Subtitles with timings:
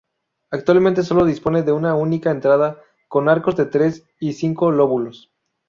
[0.49, 5.29] Actualmente sólo dispone de una única entrada, con arcos de tres y cinco lóbulos.